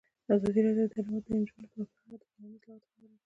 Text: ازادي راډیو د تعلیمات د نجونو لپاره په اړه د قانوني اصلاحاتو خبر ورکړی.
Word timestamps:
ازادي 0.35 0.59
راډیو 0.65 0.85
د 0.87 0.91
تعلیمات 0.93 1.23
د 1.27 1.29
نجونو 1.39 1.63
لپاره 1.71 1.87
په 1.93 1.99
اړه 2.13 2.17
د 2.21 2.25
قانوني 2.31 2.57
اصلاحاتو 2.57 2.87
خبر 2.91 3.09
ورکړی. 3.09 3.17